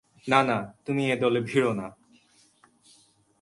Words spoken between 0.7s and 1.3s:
তুমি এ